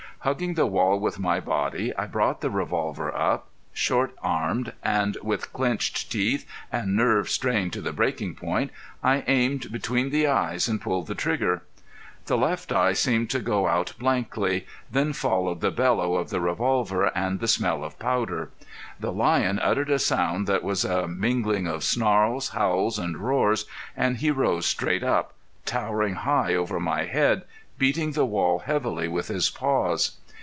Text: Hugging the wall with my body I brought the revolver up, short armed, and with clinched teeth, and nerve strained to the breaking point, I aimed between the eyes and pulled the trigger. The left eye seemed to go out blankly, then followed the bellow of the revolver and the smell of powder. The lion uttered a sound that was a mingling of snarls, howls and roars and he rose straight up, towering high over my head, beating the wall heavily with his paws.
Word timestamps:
Hugging 0.23 0.53
the 0.53 0.67
wall 0.67 0.99
with 0.99 1.17
my 1.17 1.39
body 1.39 1.95
I 1.97 2.05
brought 2.05 2.41
the 2.41 2.51
revolver 2.51 3.11
up, 3.17 3.47
short 3.73 4.13
armed, 4.21 4.71
and 4.83 5.17
with 5.23 5.51
clinched 5.51 6.11
teeth, 6.11 6.45
and 6.71 6.95
nerve 6.95 7.27
strained 7.27 7.73
to 7.73 7.81
the 7.81 7.91
breaking 7.91 8.35
point, 8.35 8.69
I 9.03 9.23
aimed 9.25 9.71
between 9.71 10.11
the 10.11 10.27
eyes 10.27 10.67
and 10.67 10.79
pulled 10.79 11.07
the 11.07 11.15
trigger. 11.15 11.63
The 12.27 12.37
left 12.37 12.71
eye 12.71 12.93
seemed 12.93 13.31
to 13.31 13.39
go 13.39 13.67
out 13.67 13.93
blankly, 13.97 14.67
then 14.91 15.11
followed 15.11 15.59
the 15.59 15.71
bellow 15.71 16.13
of 16.13 16.29
the 16.29 16.39
revolver 16.39 17.05
and 17.17 17.39
the 17.39 17.47
smell 17.47 17.83
of 17.83 17.97
powder. 17.97 18.51
The 18.99 19.11
lion 19.11 19.57
uttered 19.57 19.89
a 19.89 19.97
sound 19.97 20.45
that 20.45 20.61
was 20.61 20.85
a 20.85 21.07
mingling 21.07 21.65
of 21.65 21.83
snarls, 21.83 22.49
howls 22.49 22.99
and 22.99 23.17
roars 23.17 23.65
and 23.97 24.17
he 24.17 24.29
rose 24.29 24.67
straight 24.67 25.03
up, 25.03 25.33
towering 25.65 26.13
high 26.13 26.53
over 26.53 26.79
my 26.79 27.05
head, 27.05 27.41
beating 27.77 28.11
the 28.11 28.23
wall 28.25 28.59
heavily 28.59 29.07
with 29.07 29.27
his 29.27 29.49
paws. 29.49 30.15